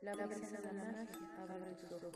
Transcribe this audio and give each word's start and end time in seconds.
la 0.00 0.14
brisa 0.14 0.56
de 0.56 0.72
la 0.72 0.72
magia 0.72 1.08
abre 1.38 1.74
tus 1.74 1.92
ojos. 1.92 2.14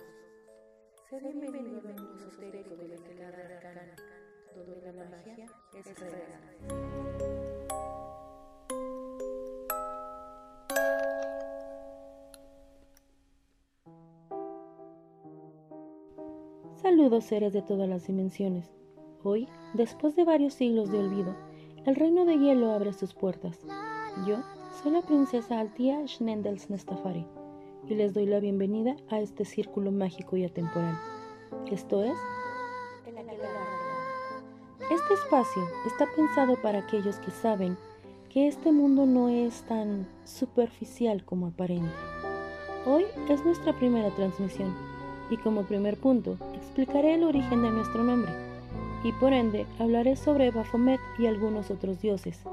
Sé 1.11 1.21
bienvenido 1.21 1.80
al 1.87 2.01
mundo 2.01 2.26
esotérico 2.26 2.76
de 2.76 2.88
la 2.88 2.95
Aquelarre 2.95 3.56
Arcana, 3.56 3.96
donde 4.56 4.93
la 4.93 5.04
magia 5.04 5.46
es 5.74 6.01
real. 6.01 6.40
Saludos 16.80 17.24
seres 17.24 17.52
de 17.52 17.60
todas 17.60 17.88
las 17.88 18.06
dimensiones. 18.06 18.73
Hoy, 19.23 19.46
después 19.74 20.16
de 20.16 20.24
varios 20.24 20.55
siglos 20.55 20.91
de 20.91 21.00
olvido, 21.00 21.36
el 21.84 21.96
reino 21.96 22.24
de 22.24 22.38
hielo 22.38 22.73
abre 22.73 22.95
sus 22.95 23.12
puertas. 23.12 23.59
Yo 24.27 24.38
soy 24.70 24.92
la 24.92 25.02
princesa 25.02 25.60
Altia 25.60 26.06
Schnendels 26.06 26.70
Nestafari 26.70 27.26
y 27.88 27.95
les 27.95 28.12
doy 28.12 28.26
la 28.26 28.38
bienvenida 28.38 28.96
a 29.09 29.20
este 29.20 29.45
círculo 29.45 29.90
mágico 29.90 30.36
y 30.36 30.45
atemporal. 30.45 30.98
Esto 31.70 32.04
es 32.04 32.16
Este 34.90 35.14
espacio 35.14 35.62
está 35.86 36.06
pensado 36.14 36.60
para 36.62 36.80
aquellos 36.80 37.18
que 37.18 37.30
saben 37.30 37.76
que 38.28 38.46
este 38.46 38.73
mundo 38.73 39.06
no 39.06 39.28
es 39.28 39.62
tan 39.62 40.06
superficial 40.24 41.24
como 41.24 41.48
aparenta. 41.48 41.92
Hoy 42.87 43.04
es 43.28 43.45
nuestra 43.45 43.74
primera 43.76 44.10
transmisión 44.14 44.74
y 45.30 45.37
como 45.38 45.62
primer 45.62 45.96
punto 45.96 46.37
explicaré 46.54 47.14
el 47.14 47.24
origen 47.24 47.62
de 47.62 47.70
nuestro 47.70 48.04
nombre 48.04 48.32
y 49.02 49.12
por 49.12 49.32
ende 49.32 49.66
hablaré 49.78 50.16
sobre 50.16 50.50
Baphomet 50.50 51.00
y 51.18 51.26
algunos 51.26 51.70
otros 51.70 52.00
dioses. 52.00 52.45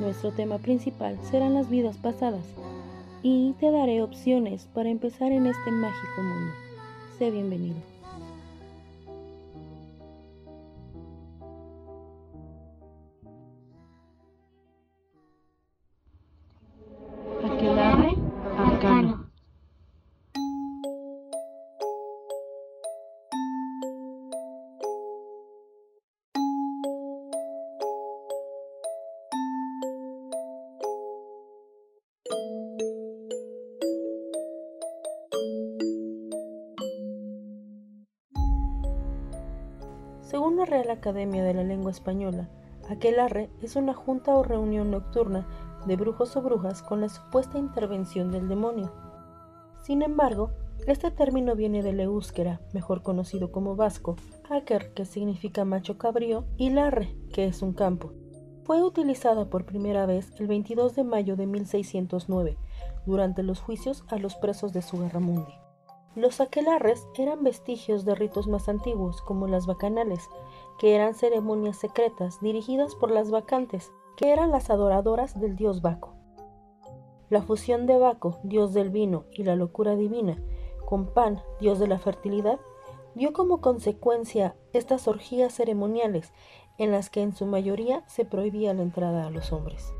Nuestro 0.00 0.32
tema 0.32 0.58
principal 0.58 1.18
serán 1.30 1.54
las 1.54 1.68
vidas 1.68 1.96
pasadas 1.96 2.44
y 3.22 3.52
te 3.60 3.70
daré 3.70 4.02
opciones 4.02 4.68
para 4.74 4.90
empezar 4.90 5.32
en 5.32 5.46
este 5.46 5.70
mágico 5.70 6.22
mundo. 6.22 6.52
Sé 7.18 7.30
bienvenido. 7.30 7.93
Real 40.64 40.90
Academia 40.90 41.42
de 41.44 41.54
la 41.54 41.64
Lengua 41.64 41.90
Española, 41.90 42.48
aquelarre 42.88 43.50
es 43.62 43.76
una 43.76 43.94
junta 43.94 44.34
o 44.34 44.42
reunión 44.42 44.90
nocturna 44.90 45.46
de 45.86 45.96
brujos 45.96 46.36
o 46.36 46.42
brujas 46.42 46.82
con 46.82 47.00
la 47.00 47.08
supuesta 47.08 47.58
intervención 47.58 48.30
del 48.30 48.48
demonio. 48.48 48.92
Sin 49.82 50.02
embargo, 50.02 50.50
este 50.86 51.10
término 51.10 51.54
viene 51.56 51.82
del 51.82 52.00
euskera, 52.00 52.60
mejor 52.72 53.02
conocido 53.02 53.52
como 53.52 53.76
vasco, 53.76 54.16
aker, 54.50 54.92
que 54.92 55.04
significa 55.04 55.64
macho 55.64 55.98
cabrío, 55.98 56.44
y 56.56 56.70
larre, 56.70 57.14
que 57.32 57.46
es 57.46 57.62
un 57.62 57.72
campo. 57.72 58.12
Fue 58.64 58.82
utilizada 58.82 59.50
por 59.50 59.66
primera 59.66 60.06
vez 60.06 60.32
el 60.38 60.46
22 60.46 60.94
de 60.94 61.04
mayo 61.04 61.36
de 61.36 61.46
1609, 61.46 62.58
durante 63.06 63.42
los 63.42 63.60
juicios 63.60 64.04
a 64.08 64.16
los 64.16 64.36
presos 64.36 64.72
de 64.72 64.82
Sugarramundi. 64.82 65.63
Los 66.14 66.40
aquelarres 66.40 67.08
eran 67.14 67.42
vestigios 67.42 68.04
de 68.04 68.14
ritos 68.14 68.46
más 68.46 68.68
antiguos, 68.68 69.20
como 69.20 69.48
las 69.48 69.66
bacanales, 69.66 70.28
que 70.78 70.94
eran 70.94 71.14
ceremonias 71.14 71.76
secretas 71.76 72.40
dirigidas 72.40 72.94
por 72.94 73.10
las 73.10 73.32
vacantes, 73.32 73.92
que 74.16 74.32
eran 74.32 74.52
las 74.52 74.70
adoradoras 74.70 75.40
del 75.40 75.56
dios 75.56 75.82
Baco. 75.82 76.14
La 77.30 77.42
fusión 77.42 77.86
de 77.86 77.98
Baco, 77.98 78.38
dios 78.44 78.72
del 78.72 78.90
vino, 78.90 79.24
y 79.32 79.42
la 79.42 79.56
locura 79.56 79.96
divina, 79.96 80.40
con 80.86 81.06
Pan, 81.06 81.42
dios 81.58 81.80
de 81.80 81.88
la 81.88 81.98
fertilidad, 81.98 82.60
dio 83.16 83.32
como 83.32 83.60
consecuencia 83.60 84.54
estas 84.72 85.08
orgías 85.08 85.52
ceremoniales 85.52 86.32
en 86.78 86.92
las 86.92 87.10
que 87.10 87.22
en 87.22 87.34
su 87.34 87.46
mayoría 87.46 88.04
se 88.06 88.24
prohibía 88.24 88.72
la 88.72 88.82
entrada 88.82 89.26
a 89.26 89.30
los 89.30 89.52
hombres. 89.52 89.92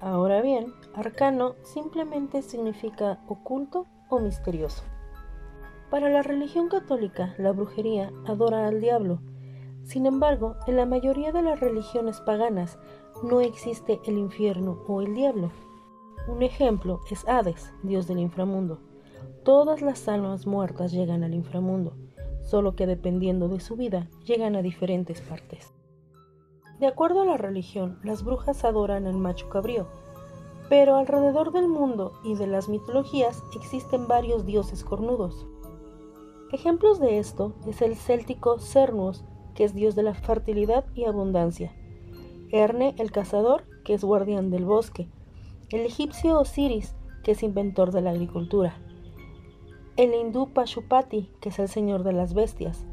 Ahora 0.00 0.42
bien, 0.42 0.74
arcano 0.94 1.54
simplemente 1.62 2.42
significa 2.42 3.18
oculto 3.28 3.86
o 4.10 4.18
misterioso. 4.18 4.82
Para 5.90 6.10
la 6.10 6.22
religión 6.22 6.68
católica, 6.68 7.34
la 7.38 7.52
brujería 7.52 8.12
adora 8.26 8.66
al 8.66 8.80
diablo. 8.80 9.20
Sin 9.84 10.04
embargo, 10.04 10.56
en 10.66 10.76
la 10.76 10.84
mayoría 10.84 11.32
de 11.32 11.42
las 11.42 11.60
religiones 11.60 12.20
paganas 12.20 12.78
no 13.22 13.40
existe 13.40 14.00
el 14.04 14.18
infierno 14.18 14.82
o 14.86 15.00
el 15.00 15.14
diablo. 15.14 15.50
Un 16.28 16.42
ejemplo 16.42 17.00
es 17.10 17.26
Hades, 17.26 17.72
dios 17.82 18.06
del 18.06 18.18
inframundo. 18.18 18.80
Todas 19.44 19.80
las 19.80 20.08
almas 20.08 20.46
muertas 20.46 20.92
llegan 20.92 21.22
al 21.22 21.34
inframundo, 21.34 21.94
solo 22.42 22.74
que 22.74 22.86
dependiendo 22.86 23.48
de 23.48 23.60
su 23.60 23.76
vida 23.76 24.10
llegan 24.24 24.56
a 24.56 24.62
diferentes 24.62 25.20
partes. 25.20 25.75
De 26.78 26.86
acuerdo 26.86 27.22
a 27.22 27.24
la 27.24 27.36
religión, 27.38 27.98
las 28.02 28.22
brujas 28.22 28.64
adoran 28.64 29.06
al 29.06 29.16
macho 29.16 29.48
cabrío, 29.48 29.86
pero 30.68 30.96
alrededor 30.96 31.52
del 31.52 31.68
mundo 31.68 32.12
y 32.22 32.34
de 32.34 32.46
las 32.46 32.68
mitologías 32.68 33.42
existen 33.54 34.08
varios 34.08 34.44
dioses 34.44 34.84
cornudos. 34.84 35.46
Ejemplos 36.52 37.00
de 37.00 37.18
esto 37.18 37.54
es 37.66 37.80
el 37.82 37.96
céltico 37.96 38.58
Cernus, 38.58 39.24
que 39.54 39.64
es 39.64 39.74
dios 39.74 39.94
de 39.94 40.02
la 40.02 40.14
fertilidad 40.14 40.84
y 40.94 41.04
abundancia, 41.04 41.72
Erne 42.52 42.94
el 42.98 43.10
cazador, 43.10 43.64
que 43.84 43.94
es 43.94 44.04
guardián 44.04 44.50
del 44.50 44.64
bosque, 44.64 45.08
el 45.70 45.80
egipcio 45.80 46.38
Osiris, 46.38 46.94
que 47.24 47.32
es 47.32 47.42
inventor 47.42 47.90
de 47.90 48.02
la 48.02 48.10
agricultura, 48.10 48.78
el 49.96 50.14
hindú 50.14 50.52
Pashupati, 50.52 51.32
que 51.40 51.48
es 51.48 51.58
el 51.58 51.68
señor 51.68 52.04
de 52.04 52.12
las 52.12 52.34
bestias, 52.34 52.86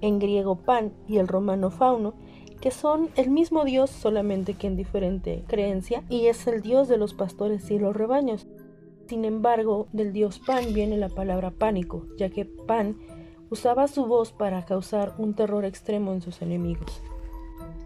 en 0.00 0.18
griego 0.18 0.56
Pan 0.56 0.92
y 1.06 1.18
el 1.18 1.28
romano 1.28 1.70
Fauno, 1.70 2.14
que 2.60 2.70
son 2.70 3.10
el 3.16 3.30
mismo 3.30 3.64
Dios 3.64 3.90
solamente 3.90 4.54
que 4.54 4.66
en 4.66 4.76
diferente 4.76 5.44
creencia 5.46 6.04
y 6.08 6.26
es 6.26 6.46
el 6.46 6.60
Dios 6.60 6.88
de 6.88 6.98
los 6.98 7.14
pastores 7.14 7.70
y 7.70 7.78
los 7.78 7.96
rebaños. 7.96 8.46
Sin 9.08 9.24
embargo, 9.24 9.88
del 9.92 10.12
dios 10.12 10.38
Pan 10.38 10.72
viene 10.72 10.96
la 10.96 11.08
palabra 11.08 11.50
pánico, 11.50 12.06
ya 12.16 12.30
que 12.30 12.44
Pan 12.44 12.96
usaba 13.50 13.88
su 13.88 14.06
voz 14.06 14.30
para 14.30 14.64
causar 14.64 15.14
un 15.18 15.34
terror 15.34 15.64
extremo 15.64 16.12
en 16.12 16.20
sus 16.20 16.42
enemigos. 16.42 17.02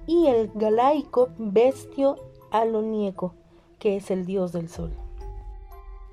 Y 0.07 0.27
el 0.27 0.51
galaico 0.55 1.31
Bestio 1.39 2.17
Alonieco, 2.51 3.35
que 3.79 3.97
es 3.97 4.11
el 4.11 4.27
dios 4.27 4.53
del 4.53 4.69
sol. 4.69 4.93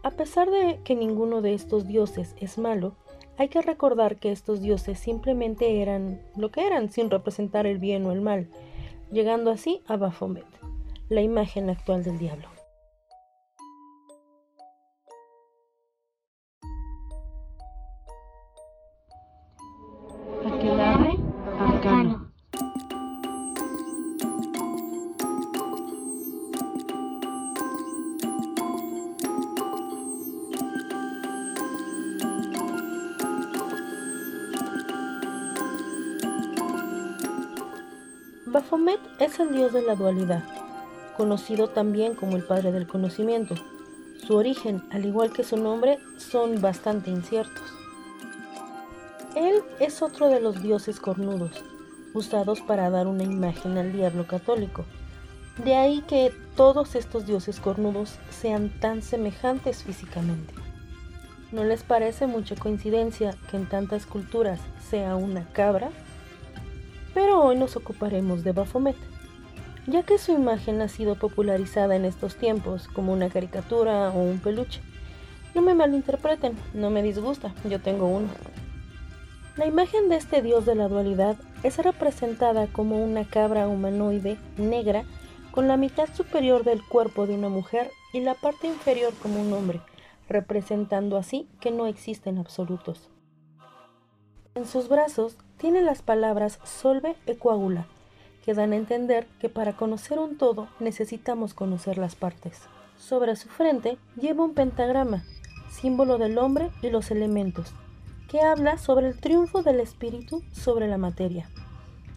A 0.03 0.11
pesar 0.11 0.49
de 0.49 0.79
que 0.83 0.95
ninguno 0.95 1.41
de 1.41 1.53
estos 1.53 1.85
dioses 1.85 2.33
es 2.39 2.57
malo, 2.57 2.95
hay 3.41 3.47
que 3.47 3.63
recordar 3.63 4.17
que 4.17 4.31
estos 4.31 4.61
dioses 4.61 4.99
simplemente 4.99 5.81
eran 5.81 6.21
lo 6.35 6.51
que 6.51 6.63
eran 6.63 6.91
sin 6.91 7.09
representar 7.09 7.65
el 7.65 7.79
bien 7.79 8.05
o 8.05 8.11
el 8.11 8.21
mal, 8.21 8.47
llegando 9.11 9.49
así 9.49 9.81
a 9.87 9.97
Baphomet, 9.97 10.45
la 11.09 11.21
imagen 11.21 11.71
actual 11.71 12.03
del 12.03 12.19
diablo. 12.19 12.50
Baphomet 38.51 38.99
es 39.19 39.39
el 39.39 39.53
dios 39.53 39.71
de 39.71 39.81
la 39.81 39.95
dualidad, 39.95 40.43
conocido 41.15 41.69
también 41.69 42.15
como 42.15 42.35
el 42.35 42.43
padre 42.43 42.73
del 42.73 42.85
conocimiento. 42.85 43.55
Su 44.27 44.35
origen, 44.35 44.83
al 44.91 45.05
igual 45.05 45.31
que 45.31 45.45
su 45.45 45.55
nombre, 45.55 45.99
son 46.17 46.59
bastante 46.59 47.11
inciertos. 47.11 47.63
Él 49.37 49.61
es 49.79 50.01
otro 50.01 50.27
de 50.27 50.41
los 50.41 50.61
dioses 50.61 50.99
cornudos, 50.99 51.63
usados 52.13 52.59
para 52.59 52.89
dar 52.89 53.07
una 53.07 53.23
imagen 53.23 53.77
al 53.77 53.93
diablo 53.93 54.27
católico. 54.27 54.83
De 55.63 55.75
ahí 55.75 56.01
que 56.01 56.33
todos 56.57 56.95
estos 56.95 57.25
dioses 57.25 57.57
cornudos 57.61 58.15
sean 58.31 58.69
tan 58.81 59.01
semejantes 59.01 59.81
físicamente. 59.83 60.53
¿No 61.53 61.63
les 61.63 61.83
parece 61.83 62.27
mucha 62.27 62.57
coincidencia 62.57 63.33
que 63.49 63.55
en 63.55 63.69
tantas 63.69 64.05
culturas 64.05 64.59
sea 64.89 65.15
una 65.15 65.45
cabra 65.53 65.89
pero 67.13 67.43
hoy 67.43 67.57
nos 67.57 67.75
ocuparemos 67.75 68.43
de 68.43 68.51
Baphomet, 68.51 68.95
ya 69.87 70.03
que 70.03 70.17
su 70.17 70.31
imagen 70.31 70.81
ha 70.81 70.87
sido 70.87 71.15
popularizada 71.15 71.95
en 71.95 72.05
estos 72.05 72.35
tiempos 72.35 72.87
como 72.87 73.13
una 73.13 73.29
caricatura 73.29 74.09
o 74.09 74.21
un 74.21 74.39
peluche. 74.39 74.81
No 75.53 75.61
me 75.61 75.73
malinterpreten, 75.73 76.55
no 76.73 76.89
me 76.89 77.03
disgusta, 77.03 77.53
yo 77.69 77.79
tengo 77.79 78.07
uno. 78.07 78.29
La 79.57 79.65
imagen 79.65 80.07
de 80.07 80.15
este 80.15 80.41
dios 80.41 80.65
de 80.65 80.75
la 80.75 80.87
dualidad 80.87 81.35
es 81.63 81.77
representada 81.77 82.67
como 82.67 83.03
una 83.03 83.25
cabra 83.25 83.67
humanoide 83.67 84.37
negra 84.57 85.03
con 85.51 85.67
la 85.67 85.75
mitad 85.75 86.07
superior 86.13 86.63
del 86.63 86.81
cuerpo 86.81 87.27
de 87.27 87.35
una 87.35 87.49
mujer 87.49 87.91
y 88.13 88.21
la 88.21 88.33
parte 88.35 88.67
inferior 88.67 89.13
como 89.21 89.41
un 89.41 89.51
hombre, 89.51 89.81
representando 90.29 91.17
así 91.17 91.47
que 91.59 91.71
no 91.71 91.85
existen 91.85 92.37
absolutos. 92.37 93.10
En 94.53 94.65
sus 94.65 94.89
brazos 94.89 95.37
tiene 95.55 95.81
las 95.81 96.01
palabras 96.01 96.59
solve 96.65 97.15
e 97.25 97.37
coagula, 97.37 97.85
que 98.43 98.53
dan 98.53 98.73
a 98.73 98.75
entender 98.75 99.25
que 99.39 99.47
para 99.47 99.77
conocer 99.77 100.19
un 100.19 100.37
todo 100.37 100.67
necesitamos 100.81 101.53
conocer 101.53 101.97
las 101.97 102.15
partes. 102.15 102.59
Sobre 102.97 103.37
su 103.37 103.47
frente 103.47 103.97
lleva 104.19 104.43
un 104.43 104.53
pentagrama, 104.53 105.23
símbolo 105.69 106.17
del 106.17 106.37
hombre 106.37 106.69
y 106.81 106.89
los 106.89 107.11
elementos, 107.11 107.73
que 108.29 108.41
habla 108.41 108.77
sobre 108.77 109.07
el 109.07 109.17
triunfo 109.21 109.63
del 109.63 109.79
espíritu 109.79 110.43
sobre 110.51 110.89
la 110.89 110.97
materia. 110.97 111.49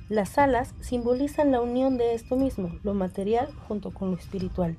Las 0.09 0.37
alas 0.37 0.75
simbolizan 0.81 1.53
la 1.53 1.61
unión 1.61 1.99
de 1.99 2.15
esto 2.15 2.35
mismo, 2.35 2.73
lo 2.83 2.95
material 2.95 3.49
junto 3.69 3.95
con 3.95 4.11
lo 4.11 4.17
espiritual. 4.17 4.77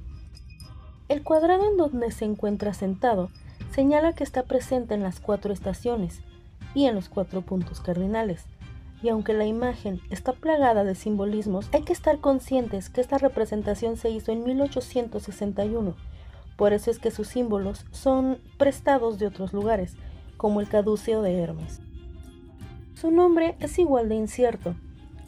El 1.07 1.23
cuadrado 1.23 1.69
en 1.69 1.77
donde 1.77 2.11
se 2.11 2.25
encuentra 2.25 2.73
sentado 2.73 3.29
señala 3.71 4.13
que 4.13 4.25
está 4.25 4.43
presente 4.43 4.93
en 4.93 5.03
las 5.03 5.21
cuatro 5.21 5.53
estaciones 5.53 6.21
y 6.75 6.85
en 6.85 6.93
los 6.93 7.09
cuatro 7.09 7.41
puntos 7.41 7.81
cardinales, 7.81 8.45
y 9.01 9.09
aunque 9.09 9.33
la 9.33 9.45
imagen 9.45 10.01
está 10.09 10.33
plagada 10.33 10.83
de 10.83 10.95
simbolismos, 10.95 11.69
hay 11.73 11.83
que 11.83 11.93
estar 11.93 12.19
conscientes 12.19 12.89
que 12.89 13.01
esta 13.01 13.17
representación 13.17 13.97
se 13.97 14.09
hizo 14.09 14.31
en 14.31 14.43
1861. 14.43 15.95
Por 16.55 16.73
eso 16.73 16.89
es 16.91 16.99
que 16.99 17.11
sus 17.11 17.27
símbolos 17.27 17.85
son 17.91 18.39
prestados 18.57 19.19
de 19.19 19.27
otros 19.27 19.53
lugares, 19.53 19.95
como 20.37 20.61
el 20.61 20.67
caduceo 20.67 21.21
de 21.21 21.37
Hermes. 21.37 21.81
Su 22.95 23.11
nombre 23.11 23.55
es 23.59 23.77
igual 23.77 24.09
de 24.09 24.15
incierto. 24.15 24.75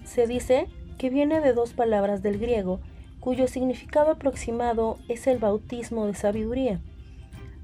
Se 0.06 0.26
dice 0.26 0.68
que 0.98 1.10
viene 1.10 1.42
de 1.42 1.54
dos 1.54 1.74
palabras 1.74 2.24
del 2.24 2.40
griego, 2.40 2.80
cuyo 3.20 3.48
significado 3.48 4.12
aproximado 4.12 4.98
es 5.10 5.28
el 5.28 5.38
bautismo 5.38 6.08
de 6.08 6.16
sabiduría. 6.16 6.80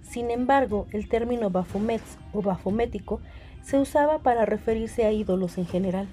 Sin 0.01 0.29
embargo, 0.29 0.86
el 0.91 1.07
término 1.07 1.50
bafomets 1.50 2.18
o 2.33 2.41
bafomético 2.41 3.21
se 3.63 3.80
usaba 3.80 4.19
para 4.19 4.45
referirse 4.45 5.06
a 5.06 5.12
ídolos 5.12 5.57
en 5.57 5.65
general. 5.65 6.07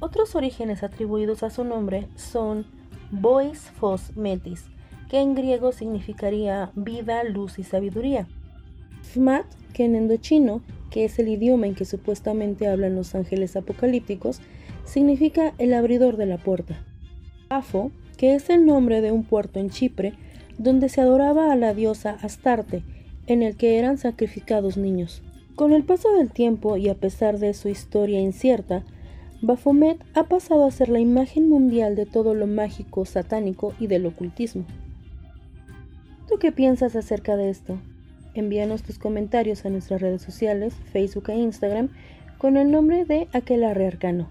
Otros 0.00 0.34
orígenes 0.34 0.82
atribuidos 0.82 1.42
a 1.42 1.50
su 1.50 1.64
nombre 1.64 2.06
son 2.16 2.66
Bois 3.10 3.70
Fos 3.78 4.16
Metis, 4.16 4.64
que 5.08 5.20
en 5.20 5.34
griego 5.34 5.72
significaría 5.72 6.70
vida, 6.74 7.24
luz 7.24 7.58
y 7.58 7.64
sabiduría. 7.64 8.26
Fmat, 9.02 9.46
que 9.72 9.84
en 9.84 9.94
endochino, 9.94 10.62
que 10.90 11.04
es 11.04 11.18
el 11.18 11.28
idioma 11.28 11.66
en 11.66 11.74
que 11.74 11.84
supuestamente 11.84 12.68
hablan 12.68 12.96
los 12.96 13.14
ángeles 13.14 13.56
apocalípticos, 13.56 14.40
significa 14.84 15.54
el 15.58 15.74
abridor 15.74 16.16
de 16.16 16.26
la 16.26 16.38
puerta. 16.38 16.76
Afo, 17.48 17.90
que 18.16 18.34
es 18.34 18.50
el 18.50 18.64
nombre 18.66 19.00
de 19.00 19.12
un 19.12 19.24
puerto 19.24 19.60
en 19.60 19.70
Chipre, 19.70 20.14
donde 20.58 20.88
se 20.88 21.00
adoraba 21.00 21.52
a 21.52 21.56
la 21.56 21.74
diosa 21.74 22.16
Astarte, 22.22 22.82
en 23.26 23.42
el 23.42 23.56
que 23.56 23.78
eran 23.78 23.98
sacrificados 23.98 24.76
niños. 24.76 25.22
Con 25.56 25.72
el 25.72 25.84
paso 25.84 26.12
del 26.12 26.30
tiempo 26.30 26.76
y 26.76 26.90
a 26.90 26.94
pesar 26.94 27.38
de 27.38 27.54
su 27.54 27.70
historia 27.70 28.20
incierta, 28.20 28.84
Baphomet 29.40 29.98
ha 30.12 30.24
pasado 30.24 30.66
a 30.66 30.70
ser 30.70 30.90
la 30.90 31.00
imagen 31.00 31.48
mundial 31.48 31.96
de 31.96 32.04
todo 32.04 32.34
lo 32.34 32.46
mágico, 32.46 33.06
satánico 33.06 33.72
y 33.80 33.86
del 33.86 34.04
ocultismo. 34.04 34.66
¿Tú 36.28 36.38
qué 36.38 36.52
piensas 36.52 36.94
acerca 36.94 37.36
de 37.36 37.48
esto? 37.48 37.78
Envíanos 38.34 38.82
tus 38.82 38.98
comentarios 38.98 39.64
a 39.64 39.70
nuestras 39.70 40.02
redes 40.02 40.20
sociales, 40.20 40.74
Facebook 40.92 41.30
e 41.30 41.36
Instagram, 41.36 41.88
con 42.36 42.58
el 42.58 42.70
nombre 42.70 43.06
de 43.06 43.26
Aquelarre 43.32 43.86
Arcano. 43.86 44.28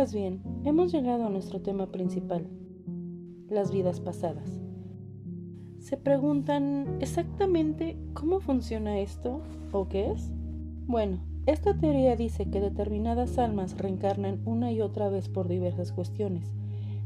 Pues 0.00 0.14
bien, 0.14 0.40
hemos 0.64 0.92
llegado 0.92 1.26
a 1.26 1.28
nuestro 1.28 1.60
tema 1.60 1.92
principal, 1.92 2.46
las 3.50 3.70
vidas 3.70 4.00
pasadas. 4.00 4.48
¿Se 5.78 5.98
preguntan 5.98 6.96
exactamente 7.00 7.98
cómo 8.14 8.40
funciona 8.40 8.98
esto 8.98 9.42
o 9.72 9.88
qué 9.88 10.10
es? 10.10 10.32
Bueno, 10.86 11.18
esta 11.44 11.76
teoría 11.76 12.16
dice 12.16 12.46
que 12.46 12.62
determinadas 12.62 13.36
almas 13.36 13.76
reencarnan 13.76 14.40
una 14.46 14.72
y 14.72 14.80
otra 14.80 15.10
vez 15.10 15.28
por 15.28 15.48
diversas 15.48 15.92
cuestiones, 15.92 16.54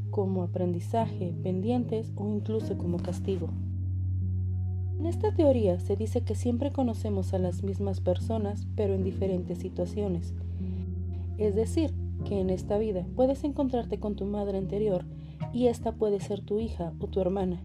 como 0.09 0.43
aprendizaje, 0.43 1.35
pendientes 1.43 2.13
o 2.15 2.33
incluso 2.33 2.77
como 2.77 2.95
castigo. 2.95 3.49
En 4.97 5.05
esta 5.05 5.35
teoría 5.35 5.81
se 5.81 5.97
dice 5.97 6.21
que 6.21 6.35
siempre 6.35 6.71
conocemos 6.71 7.33
a 7.33 7.39
las 7.39 7.61
mismas 7.61 7.99
personas, 7.99 8.65
pero 8.77 8.93
en 8.93 9.03
diferentes 9.03 9.57
situaciones. 9.57 10.33
Es 11.37 11.55
decir, 11.55 11.93
que 12.25 12.41
en 12.41 12.49
esta 12.49 12.77
vida 12.77 13.05
puedes 13.15 13.45
encontrarte 13.45 14.01
con 14.01 14.17
tu 14.17 14.25
madre 14.25 14.57
anterior 14.57 15.05
y 15.53 15.67
esta 15.67 15.93
puede 15.93 16.19
ser 16.19 16.41
tu 16.41 16.59
hija 16.59 16.91
o 16.99 17.07
tu 17.07 17.21
hermana. 17.21 17.63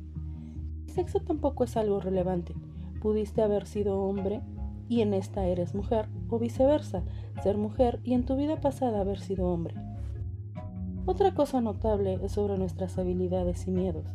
El 0.87 0.95
sexo 0.95 1.19
tampoco 1.19 1.65
es 1.65 1.77
algo 1.77 1.99
relevante. 1.99 2.55
Pudiste 3.03 3.43
haber 3.43 3.67
sido 3.67 4.01
hombre 4.01 4.41
y 4.89 5.01
en 5.01 5.15
esta 5.15 5.47
eres 5.47 5.75
mujer, 5.75 6.09
o 6.29 6.39
viceversa, 6.39 7.03
ser 7.43 7.57
mujer 7.57 8.01
y 8.05 8.15
en 8.15 8.25
tu 8.25 8.37
vida 8.37 8.61
pasada 8.61 9.01
haber 9.01 9.19
sido 9.19 9.49
hombre. 9.49 9.75
Otra 11.07 11.35
cosa 11.35 11.61
notable 11.61 12.21
es 12.23 12.33
sobre 12.33 12.59
nuestras 12.59 12.99
habilidades 12.99 13.67
y 13.67 13.71
miedos. 13.71 14.07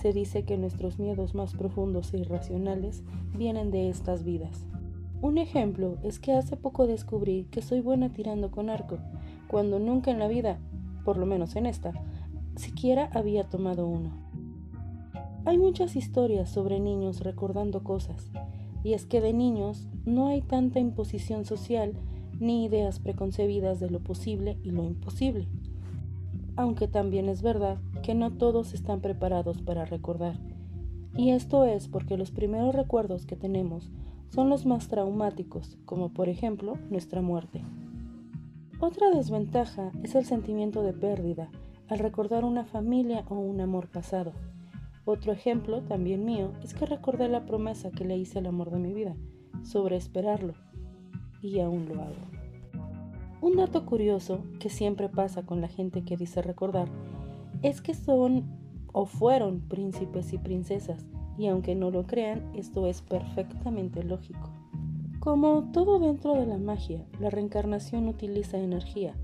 Se 0.00 0.12
dice 0.12 0.44
que 0.44 0.56
nuestros 0.56 0.98
miedos 0.98 1.34
más 1.34 1.54
profundos 1.54 2.14
e 2.14 2.18
irracionales 2.18 3.02
vienen 3.36 3.70
de 3.70 3.88
estas 3.88 4.22
vidas. 4.22 4.66
Un 5.20 5.38
ejemplo 5.38 5.96
es 6.04 6.20
que 6.20 6.32
hace 6.32 6.56
poco 6.56 6.86
descubrí 6.86 7.48
que 7.50 7.60
soy 7.60 7.80
buena 7.80 8.12
tirando 8.12 8.52
con 8.52 8.70
arco, 8.70 8.98
cuando 9.48 9.78
nunca 9.78 10.10
en 10.10 10.18
la 10.18 10.28
vida, 10.28 10.58
por 11.04 11.16
lo 11.16 11.26
menos 11.26 11.56
en 11.56 11.66
esta, 11.66 11.92
siquiera 12.56 13.10
había 13.12 13.44
tomado 13.44 13.86
uno. 13.86 14.12
Hay 15.44 15.58
muchas 15.58 15.96
historias 15.96 16.50
sobre 16.50 16.78
niños 16.78 17.20
recordando 17.20 17.82
cosas, 17.82 18.30
y 18.84 18.92
es 18.92 19.06
que 19.06 19.20
de 19.20 19.32
niños 19.32 19.88
no 20.04 20.28
hay 20.28 20.42
tanta 20.42 20.78
imposición 20.78 21.44
social 21.44 21.94
ni 22.38 22.64
ideas 22.64 23.00
preconcebidas 23.00 23.80
de 23.80 23.90
lo 23.90 24.00
posible 24.00 24.58
y 24.62 24.70
lo 24.70 24.84
imposible. 24.84 25.48
Aunque 26.56 26.88
también 26.88 27.28
es 27.28 27.42
verdad 27.42 27.78
que 28.02 28.14
no 28.14 28.32
todos 28.32 28.74
están 28.74 29.00
preparados 29.00 29.62
para 29.62 29.84
recordar. 29.84 30.38
Y 31.16 31.30
esto 31.30 31.64
es 31.64 31.88
porque 31.88 32.16
los 32.16 32.30
primeros 32.30 32.74
recuerdos 32.74 33.26
que 33.26 33.36
tenemos 33.36 33.90
son 34.28 34.50
los 34.50 34.66
más 34.66 34.88
traumáticos, 34.88 35.78
como 35.84 36.10
por 36.10 36.28
ejemplo 36.28 36.76
nuestra 36.90 37.22
muerte. 37.22 37.62
Otra 38.80 39.10
desventaja 39.10 39.90
es 40.04 40.14
el 40.14 40.24
sentimiento 40.24 40.82
de 40.82 40.92
pérdida 40.92 41.50
al 41.88 41.98
recordar 41.98 42.44
una 42.44 42.64
familia 42.64 43.24
o 43.28 43.34
un 43.34 43.60
amor 43.60 43.88
pasado. 43.88 44.34
Otro 45.04 45.32
ejemplo, 45.32 45.82
también 45.82 46.24
mío, 46.24 46.52
es 46.62 46.74
que 46.74 46.86
recordé 46.86 47.28
la 47.28 47.44
promesa 47.44 47.90
que 47.90 48.04
le 48.04 48.16
hice 48.16 48.38
al 48.38 48.46
amor 48.46 48.70
de 48.70 48.78
mi 48.78 48.92
vida, 48.92 49.16
sobre 49.64 49.96
esperarlo, 49.96 50.54
y 51.42 51.58
aún 51.58 51.88
lo 51.88 52.02
hago. 52.02 52.14
Un 53.40 53.56
dato 53.56 53.84
curioso 53.84 54.44
que 54.60 54.70
siempre 54.70 55.08
pasa 55.08 55.44
con 55.44 55.60
la 55.60 55.68
gente 55.68 56.04
que 56.04 56.16
dice 56.16 56.40
recordar 56.40 56.88
es 57.62 57.80
que 57.80 57.94
son 57.94 58.44
o 58.92 59.06
fueron 59.06 59.60
príncipes 59.62 60.32
y 60.32 60.38
princesas, 60.38 61.04
y 61.36 61.48
aunque 61.48 61.74
no 61.74 61.90
lo 61.90 62.06
crean, 62.06 62.48
esto 62.54 62.86
es 62.86 63.02
perfectamente 63.02 64.04
lógico. 64.04 64.52
Como 65.28 65.64
todo 65.72 65.98
dentro 65.98 66.36
de 66.36 66.46
la 66.46 66.56
magia, 66.56 67.04
la 67.20 67.28
reencarnación 67.28 68.08
utiliza 68.08 68.56
energía 68.56 69.14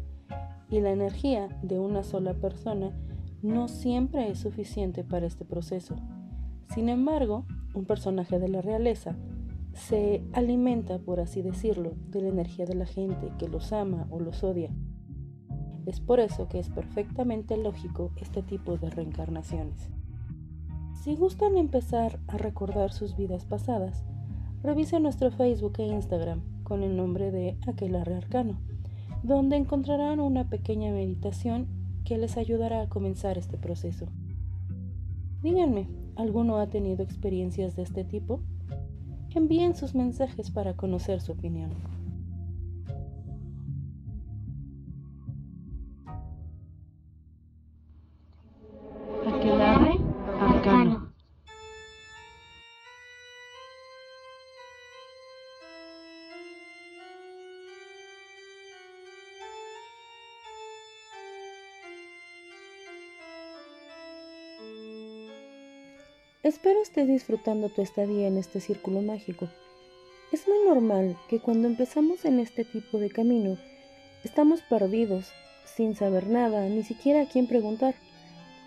y 0.69 0.81
la 0.81 0.91
energía 0.91 1.49
de 1.63 1.79
una 1.79 2.03
sola 2.03 2.35
persona 2.35 2.91
no 3.41 3.69
siempre 3.69 4.29
es 4.29 4.39
suficiente 4.39 5.03
para 5.03 5.25
este 5.25 5.47
proceso. 5.47 5.97
Sin 6.75 6.91
embargo, 6.91 7.47
un 7.73 7.87
personaje 7.87 8.39
de 8.39 8.49
la 8.49 8.61
realeza 8.61 9.17
se 9.73 10.23
alimenta, 10.35 10.99
por 10.99 11.21
así 11.21 11.41
decirlo, 11.41 11.95
de 12.11 12.21
la 12.21 12.29
energía 12.29 12.67
de 12.67 12.75
la 12.75 12.85
gente 12.85 13.33
que 13.39 13.49
los 13.49 13.73
ama 13.73 14.07
o 14.11 14.21
los 14.21 14.45
odia. 14.45 14.75
Es 15.87 16.01
por 16.01 16.21
eso 16.21 16.51
que 16.51 16.59
es 16.59 16.69
perfectamente 16.69 17.57
lógico 17.57 18.13
este 18.17 18.43
tipo 18.43 18.77
de 18.77 18.91
reencarnaciones. 18.91 19.89
Si 21.03 21.17
gustan 21.17 21.57
empezar 21.57 22.21
a 22.27 22.37
recordar 22.37 22.93
sus 22.93 23.17
vidas 23.17 23.47
pasadas, 23.47 24.05
revise 24.65 24.99
nuestro 24.99 25.31
Facebook 25.31 25.75
e 25.79 25.87
Instagram 25.87 26.41
con 26.63 26.83
el 26.83 26.97
nombre 26.97 27.31
de 27.31 27.59
Aquelarre 27.67 28.17
Arcano, 28.17 28.59
donde 29.23 29.57
encontrarán 29.57 30.21
una 30.21 30.49
pequeña 30.49 30.91
meditación 30.91 31.69
que 32.07 32.17
les 32.17 32.39
ayudará 32.39 32.81
a 32.81 32.89
comenzar 32.89 33.37
este 33.37 33.59
proceso. 33.59 34.07
Díganme, 35.43 35.87
¿alguno 36.17 36.57
ha 36.59 36.69
tenido 36.69 37.03
experiencias 37.03 37.77
de 37.77 37.83
este 37.83 38.05
tipo? 38.05 38.41
Envíen 39.35 39.75
sus 39.77 39.95
mensajes 39.95 40.51
para 40.51 40.75
conocer 40.75 41.21
su 41.21 41.33
opinión. 41.33 41.71
Espero 66.45 66.83
estés 66.83 67.09
disfrutando 67.09 67.71
tu 67.71 67.81
estadía 67.81 68.29
en 68.29 68.37
este 68.37 68.61
círculo 68.61 69.01
mágico. 69.01 69.49
Es 70.31 70.47
muy 70.47 70.59
normal 70.69 71.17
que 71.27 71.41
cuando 71.41 71.69
empezamos 71.69 72.27
en 72.27 72.39
este 72.39 72.67
tipo 72.67 72.99
de 72.99 73.09
camino, 73.09 73.57
estamos 74.25 74.61
perdidos, 74.61 75.33
sin 75.65 75.97
saber 75.97 76.27
nada, 76.27 76.69
ni 76.69 76.83
siquiera 76.83 77.23
a 77.23 77.27
quién 77.27 77.47
preguntar. 77.47 77.95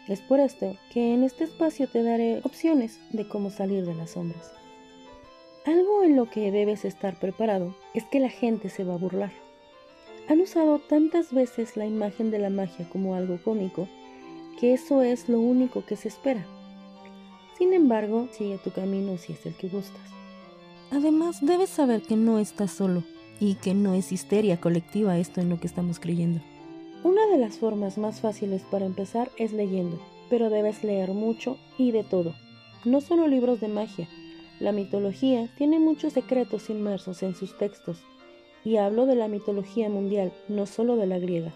Es 0.08 0.22
por 0.22 0.40
esto 0.40 0.76
que 0.92 1.14
en 1.14 1.24
este 1.24 1.44
espacio 1.44 1.88
te 1.88 2.02
daré 2.02 2.42
opciones 2.44 3.00
de 3.12 3.28
cómo 3.28 3.52
salir 3.52 3.86
de 3.86 3.94
las 3.94 4.10
sombras. 4.10 4.52
Algo 5.64 6.02
en 6.02 6.16
lo 6.16 6.32
que 6.32 6.52
debes 6.52 6.84
estar 6.84 7.20
preparado 7.20 7.76
es 7.94 8.06
que 8.06 8.20
la 8.20 8.30
gente 8.30 8.70
se 8.70 8.86
va 8.86 8.96
a 8.96 8.98
burlar. 8.98 9.32
Han 10.30 10.42
usado 10.42 10.80
tantas 10.80 11.32
veces 11.32 11.78
la 11.78 11.86
imagen 11.86 12.32
de 12.32 12.40
la 12.40 12.50
magia 12.50 12.90
como 12.90 13.14
algo 13.14 13.38
cómico 13.44 13.88
que 14.60 14.74
eso 14.74 15.04
es 15.04 15.30
lo 15.30 15.40
único 15.40 15.86
que 15.86 15.96
se 15.96 16.08
espera. 16.08 16.44
Sin 17.58 17.74
embargo, 17.74 18.28
sigue 18.32 18.60
tu 18.60 18.72
camino 18.72 19.18
si 19.18 19.34
es 19.34 19.46
el 19.46 19.56
que 19.56 19.68
gustas. 19.68 20.02
Además, 20.92 21.40
debes 21.42 21.70
saber 21.70 22.02
que 22.04 22.16
no 22.16 22.40
estás 22.40 22.72
solo 22.72 23.04
y 23.40 23.56
que 23.56 23.74
no 23.74 23.94
es 23.94 24.12
histeria 24.12 24.60
colectiva 24.60 25.18
esto 25.18 25.42
en 25.42 25.50
lo 25.50 25.60
que 25.60 25.68
estamos 25.68 26.00
creyendo. 26.00 26.42
Una 27.04 27.26
de 27.28 27.38
las 27.38 27.58
formas 27.58 27.98
más 27.98 28.22
fáciles 28.22 28.64
para 28.70 28.86
empezar 28.86 29.32
es 29.38 29.54
leyendo, 29.54 30.00
pero 30.30 30.50
debes 30.50 30.84
leer 30.84 31.12
mucho 31.14 31.58
y 31.78 31.92
de 31.92 32.04
todo. 32.04 32.36
No 32.86 33.02
solo 33.02 33.28
libros 33.28 33.60
de 33.60 33.68
magia. 33.68 34.08
La 34.60 34.72
mitología 34.72 35.50
tiene 35.58 35.80
muchos 35.80 36.14
secretos 36.14 36.70
inmersos 36.70 37.22
en 37.22 37.36
sus 37.36 37.58
textos, 37.58 38.00
y 38.64 38.78
hablo 38.78 39.06
de 39.06 39.16
la 39.16 39.28
mitología 39.28 39.90
mundial, 39.90 40.34
no 40.48 40.66
solo 40.66 40.96
de 40.96 41.08
la 41.08 41.20
griega. 41.20 41.54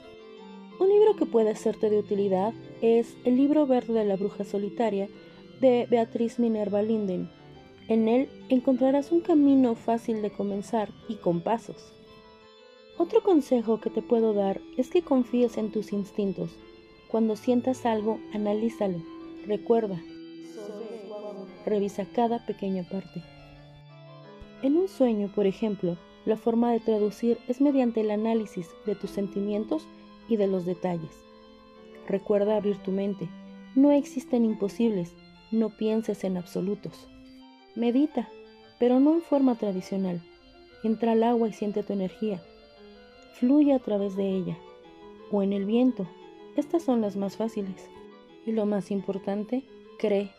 Un 0.80 0.90
libro 0.90 1.16
que 1.16 1.26
puede 1.26 1.56
serte 1.56 1.90
de 1.90 2.00
utilidad 2.00 2.54
es 2.82 3.16
El 3.24 3.38
libro 3.38 3.68
verde 3.68 3.94
de 3.94 4.06
la 4.06 4.16
bruja 4.16 4.44
solitaria 4.44 5.10
de 5.62 5.86
Beatriz 5.88 6.40
Minerva 6.40 6.82
Linden. 6.82 7.30
En 7.88 8.08
él 8.08 8.28
encontrarás 8.50 9.12
un 9.12 9.22
camino 9.22 9.76
fácil 9.76 10.24
de 10.24 10.32
comenzar 10.32 10.90
y 11.08 11.16
con 11.16 11.42
pasos. 11.42 11.94
Otro 12.98 13.22
consejo 13.22 13.80
que 13.80 13.92
te 13.92 14.02
puedo 14.02 14.34
dar 14.34 14.60
es 14.78 14.90
que 14.90 15.04
confíes 15.04 15.58
en 15.58 15.72
tus 15.72 15.94
instintos. 15.94 16.50
Cuando 17.10 17.36
sientas 17.36 17.86
algo, 17.86 18.20
analízalo. 18.34 19.04
Recuerda, 19.46 20.02
revisa 21.66 22.06
cada 22.06 22.44
pequeña 22.46 22.84
parte. 22.90 23.22
En 24.64 24.78
un 24.78 24.88
sueño, 24.88 25.32
por 25.34 25.46
ejemplo, 25.46 25.96
la 26.26 26.38
forma 26.38 26.72
de 26.72 26.80
traducir 26.80 27.38
es 27.48 27.62
mediante 27.62 28.02
el 28.02 28.10
análisis 28.10 28.68
de 28.88 28.96
tus 28.96 29.12
sentimientos 29.12 29.88
y 30.28 30.38
de 30.38 30.48
los 30.48 30.66
detalles. 30.66 31.12
Recuerda 32.08 32.58
abrir 32.58 32.78
tu 32.78 32.92
mente. 32.92 33.30
No 33.76 33.92
existen 33.92 34.44
imposibles, 34.44 35.14
no 35.52 35.70
pienses 35.70 36.24
en 36.24 36.38
absolutos. 36.38 37.08
Medita, 37.76 38.30
pero 38.80 39.00
no 39.00 39.14
en 39.14 39.22
forma 39.22 39.56
tradicional. 39.56 40.22
Entra 40.84 41.12
al 41.12 41.24
agua 41.24 41.50
y 41.50 41.54
siente 41.54 41.84
tu 41.84 41.94
energía. 41.94 42.42
Fluye 43.34 43.74
a 43.74 43.80
través 43.80 44.16
de 44.16 44.30
ella. 44.30 44.58
O 45.32 45.44
en 45.44 45.54
el 45.54 45.66
viento. 45.66 46.08
Estas 46.56 46.84
son 46.84 47.02
las 47.02 47.16
más 47.16 47.38
fáciles. 47.38 47.90
Y 48.46 48.52
lo 48.52 48.66
más 48.66 48.92
importante, 48.92 49.64
cree. 50.00 50.32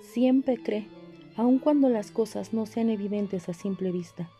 Siempre 0.00 0.62
cree, 0.62 0.88
aun 1.36 1.58
cuando 1.58 1.88
las 1.88 2.10
cosas 2.10 2.52
no 2.52 2.66
sean 2.66 2.90
evidentes 2.90 3.48
a 3.48 3.54
simple 3.54 3.90
vista. 3.90 4.30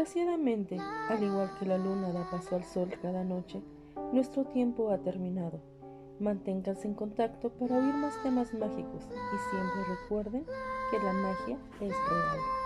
Desgraciadamente, 0.00 0.78
al 1.10 1.22
igual 1.22 1.50
que 1.58 1.66
la 1.66 1.76
luna 1.76 2.10
da 2.10 2.24
paso 2.30 2.56
al 2.56 2.64
sol 2.64 2.88
cada 3.02 3.22
noche, 3.22 3.60
nuestro 4.14 4.46
tiempo 4.46 4.90
ha 4.90 4.96
terminado. 4.96 5.60
Manténganse 6.18 6.88
en 6.88 6.94
contacto 6.94 7.50
para 7.50 7.76
oír 7.76 7.92
más 7.92 8.14
temas 8.22 8.54
mágicos 8.54 9.04
y 9.04 9.50
siempre 9.50 9.84
recuerden 10.00 10.46
que 10.90 10.98
la 11.00 11.12
magia 11.12 11.58
es 11.82 11.92
real. 12.08 12.59